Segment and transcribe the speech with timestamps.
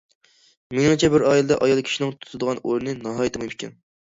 [0.77, 3.79] مېنىڭچە، بىر ئائىلىدە ئايال كىشىنىڭ تۇتىدىغان ئورنى ناھايىتى مۇھىم ئىكەن.